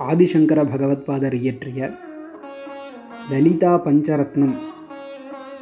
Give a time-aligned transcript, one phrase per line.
[0.00, 1.98] ஆதிசங்கர பகவத்பாதர் இயற்றிய
[3.30, 4.54] லலிதா பஞ்சரத்னம்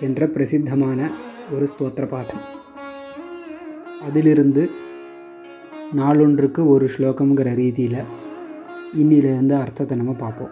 [0.00, 1.10] என்ற பிரசித்தமான
[1.52, 2.40] ஒரு ஸ்தோத்திர பாடல்.
[4.06, 4.70] அதிலிருந்து
[5.96, 8.04] நாளொன்றுக்கு ஒரு ஸ்லோகம்ங்கிற ரீதியில்
[8.96, 10.50] இன்னிலிருந்து அர்த்தத்தை நம்ம பார்ப்போம்.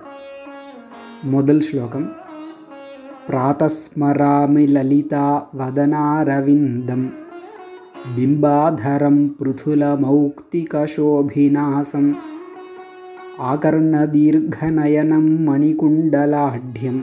[1.23, 2.17] முதல் ஸ்லோகம்
[3.29, 7.13] பிராதஸ்மராமி லலிதா வதனாரவிந்தம்
[8.17, 12.38] பிம்பாதரம் பிருதுலமௌக்திகசோபிநாசம்
[13.50, 16.98] आकर्णदीर्घनयनं मणिकुण्डलाढ्यं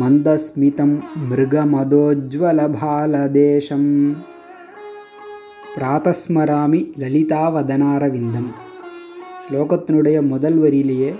[0.00, 0.90] मन्दस्मितं
[1.28, 3.90] मृगमदोज्ज्वलभालदेशम्
[5.72, 8.54] பிராத்தஸ்மராமி லலிதாவதனாரவிந்தம்
[9.42, 11.14] ஸ்லோகத்தினுடைய முதல் வரியிலேயே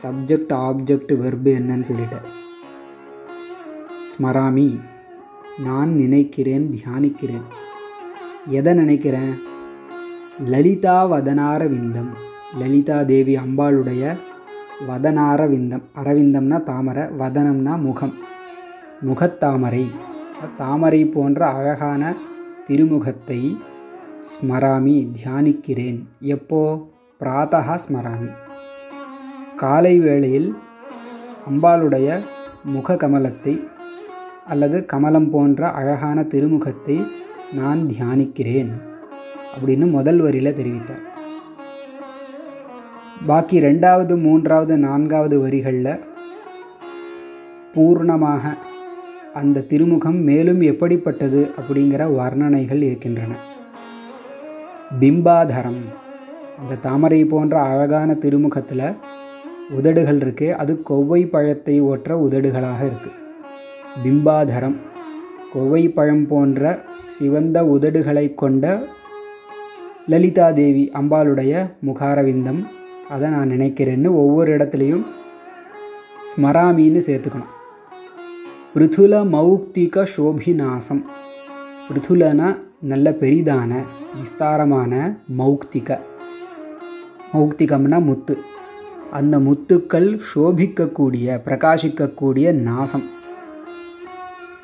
[0.00, 2.28] சப்ஜெக்ட் ஆப்ஜெக்ட் வெர்பு என்னன்னு சொல்லிட்டார்
[4.14, 4.80] ஸ்மராமி
[5.64, 7.46] நான் நினைக்கிறேன் தியானிக்கிறேன்
[8.52, 9.34] எதை நினைக்கிறேன்
[10.48, 14.17] லலிதா வதனார விந்தம் லலிதா தேவி அம்பாளுடைய
[14.87, 15.81] வதனாரவிந்தம்.
[16.03, 18.13] அரவிந்தம்னா தாமரை வதனம்னா முகம்.
[19.05, 19.85] முகத்தாமரை.
[20.57, 22.15] தாமரை போன்ற அழகான
[22.67, 23.57] திருமுகத்தை
[24.21, 26.03] ஸ்மராமி தியானிக்கிறேன்.
[26.19, 26.87] எப்போ?
[27.19, 28.31] பிராத்தகா ஸ்மராமி.
[29.55, 30.55] காலை வேளையில்
[31.49, 32.23] அம்பாளுடைய
[32.63, 33.67] முக கமலத்தை
[34.47, 37.05] அல்லது கமலம் போன்ற அழகான திருமுகத்தை
[37.53, 38.71] நான் தியானிக்கிறேன்
[39.55, 41.07] அப்படின்னு முதல் வரியில் தெரிவித்தார்.
[43.27, 46.03] பாக்கி ரெண்டாவது மூன்றாவது நான்காவது வரிகளில்
[47.73, 48.53] பூர்ணமாக
[49.33, 53.33] அந்த திருமுகம் மேலும் எப்படிப்பட்டது அப்படிங்கிற வர்ணனைகள் இருக்கின்றன.
[54.99, 55.81] பிம்பாதரம்
[56.59, 58.85] அந்த தாமரை போன்ற அழகான திருமுகத்தில்
[59.77, 63.17] உதடுகள் இருக்குது அது கொவ்வை பழத்தை ஒற்ற உதடுகளாக இருக்குது
[64.03, 64.77] பிம்பாதரம்
[65.53, 66.79] கொவ்வை பழம் போன்ற
[67.17, 68.65] சிவந்த உதடுகளை கொண்ட
[70.05, 71.53] லலிதா தேவி அம்பாளுடைய
[71.85, 72.61] முகாரவிந்தம்.
[73.09, 75.05] அதை நான் நினைக்கிறேன்னு ஒவ்வொரு இடத்துலையும்
[76.31, 77.53] ஸ்மராமின்னு சேர்த்துக்கணும்.
[78.75, 81.03] பிருதுல மௌக்திக சோபிநாசம்
[81.89, 83.71] பிருதுலனா நல்ல பெரிதான
[84.19, 85.99] விஸ்தாரமான மௌக்திக.
[87.33, 88.37] மௌக்திகம்னா முத்து.
[89.11, 93.09] அந்த முத்துக்கள் சோபிக்கக்கூடிய பிரகாசிக்கக்கூடிய நாசம்.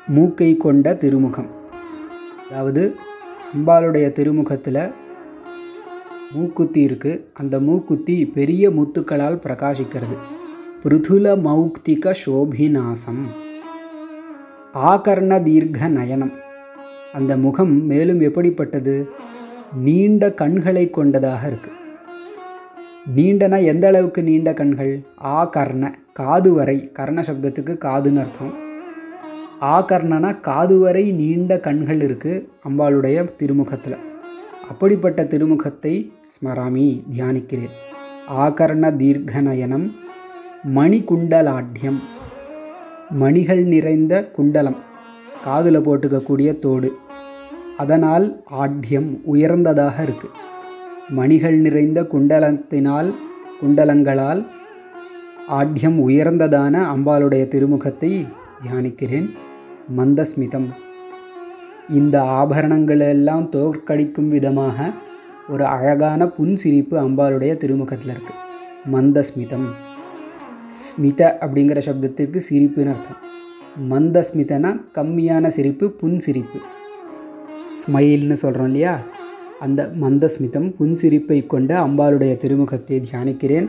[0.06, 1.50] மூக்கை கொண்ட திருமுகம்.
[2.50, 2.94] அதாவது
[3.56, 5.04] அம்பாளுடைய திருமுகத்தில்
[6.32, 10.16] மூக்குத்தி இருக்குது அந்த மூக்குத்தி பெரிய முத்துக்களால் பிரகாசிக்கிறது.
[10.84, 13.22] பிருதுல மௌக்திக சோபிநாசம்.
[14.74, 16.32] ஆகர்ண தீர்க்க நயனம்.
[17.12, 19.08] அந்த முகம் மேலும் எப்படிப்பட்டது?
[19.76, 21.70] நீண்ட கண்களை கொண்டதாக இருக்கு.
[23.16, 25.02] நீண்டனா எந்த அளவுக்கு நீண்ட கண்கள்?
[25.24, 26.92] ஆ கர்ண காது வரை.
[26.92, 28.54] கர்ண சப்தத்துக்கு காதுன்னு அர்த்தம்.
[29.62, 33.96] ஆ கர்ணனா காது வரை நீண்ட கண்கள் இருக்குது அம்பாளுடைய திருமுகத்தில்.
[34.70, 35.94] அப்படிப்பட்ட திருமுகத்தை
[36.34, 37.74] ஸ்மராமி தியானிக்கிறேன்.
[38.44, 39.86] ஆகர்ண தீர்க்கநயனம்
[40.76, 41.98] மணிகுண்டலாட்யம்
[43.22, 44.78] மணிகள் நிறைந்த குண்டலம்
[45.44, 46.88] காதில் போட்டுக்கக்கூடிய தோடு.
[47.82, 48.26] அதனால்
[48.64, 50.34] ஆட்யம் உயர்ந்ததாக இருக்குது
[51.18, 53.10] மணிகள் நிறைந்த குண்டலத்தினால்
[53.60, 54.40] குண்டலங்களால்
[55.58, 58.10] ஆட்யம் உயர்ந்ததான அம்பாளுடைய திருமுகத்தை
[58.62, 59.28] தியானிக்கிறேன்.
[59.98, 60.68] மந்தஸ்மிதம்.
[61.88, 64.90] இந்த ஆபரணங்களெல்லாம் தோற்கடிக்கும் விதமாக
[65.48, 68.44] ஒரு அழகான புன்சிரிப்பு அம்பாளுடைய திருமுகத்தில் இருக்குது
[68.92, 69.66] மந்தஸ்மிதம்.
[70.68, 73.20] ஸ்மித அப்படிங்கிற சப்தத்திற்கு சிரிப்புன்னு அர்த்தம்.
[73.90, 76.58] மந்தஸ்மிதனா கம்மியான சிரிப்பு புன்சிரிப்பு.
[77.72, 78.98] ஸ்மைல்னு சொல்கிறோம் இல்லையா?
[79.60, 83.68] அந்த மந்தஸ்மிதம் புன்சிரிப்பை கொண்ட அம்பாளுடைய திருமுகத்தை தியானிக்கிறேன்.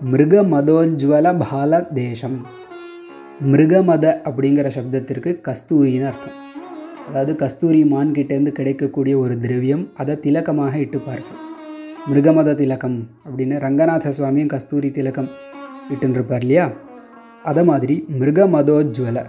[0.00, 2.46] மிருக மதோஜ்வல பால தேசம்.
[3.52, 6.49] மிருகமத அப்படிங்கிற சப்தத்திற்கு கஸ்தூரின்னு அர்த்தம்.
[7.10, 11.38] அதாவது கஸ்தூரி மான்கிட்டேருந்து கிடைக்கக்கூடிய ஒரு திரவியம் அதை திலக்கமாக இட்டுப்பார்கள்
[12.10, 15.28] மிருகமத திலகம் அப்படின்னு ரங்கநாத சுவாமியும் கஸ்தூரி திலக்கம்
[15.90, 16.72] இட்டுருப்பார் இல்லையா?
[17.42, 19.26] அதை மாதிரி மிருகமதோஜ்வல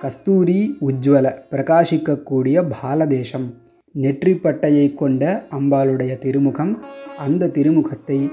[0.00, 3.54] கஸ்தூரி உஜ்வல பிரகாசிக்கக்கூடிய பாலதேசம்
[3.94, 6.82] நெற்றிப்பட்டையை கொண்ட அம்பாளுடைய திருமுகம்
[7.18, 8.30] அந்த திருமுகத்தை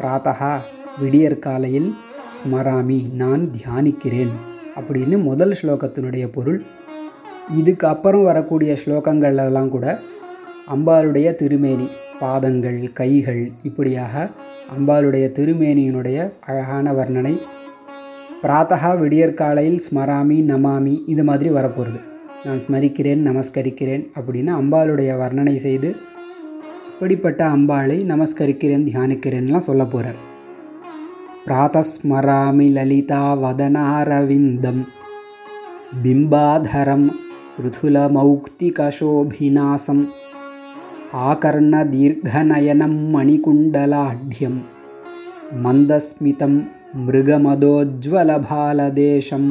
[0.00, 0.60] பிராத்தகா
[1.00, 1.94] விடியற்காலையில்
[2.36, 4.32] ஸ்மராமி நான் தியானிக்கிறேன்
[4.76, 6.64] அப்படின்னு முதல் ஸ்லோகத்தினுடைய பொருள்
[7.54, 9.86] இதுக்கு அப்புறம் வரக்கூடிய ஸ்லோகங்கள்லாம் கூட
[10.68, 11.86] அம்பாளுடைய திருமேனி
[12.20, 14.30] பாதங்கள் கைகள் இப்படியாக
[14.76, 17.34] அம்பாளுடைய திருமேனியினுடைய அழகான வர்ணனை
[18.42, 22.00] பிராத்தகா விடியற்காலையில் ஸ்மராமி நமாமி இது மாதிரி வரப்போகிறது
[22.44, 25.90] நான் ஸ்மரிக்கிறேன் நமஸ்கரிக்கிறேன் அப்படின்னு அம்பாளுடைய வர்ணனை செய்து
[26.90, 30.20] இப்படிப்பட்ட அம்பாளை நமஸ்கரிக்கிறேன் தியானிக்கிறேன்லாம் சொல்ல போகிறார்
[31.46, 34.82] பிராத்தஸ்மராமி லலிதா வதனாரவிந்தம்
[36.02, 37.06] பிம்பாதரம்
[37.58, 40.02] पृथुलमौक्तिकशोभिनासम्
[41.30, 44.54] आकर्णदीर्घनयनं मणिकुण्डलाढ्यं
[45.64, 46.52] मन्दस्मितं
[47.06, 49.50] मृगमदोज्ज्वलभालदेशम्